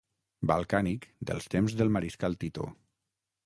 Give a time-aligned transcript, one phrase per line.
[0.51, 2.67] Balcànic dels temps del mariscal Tito.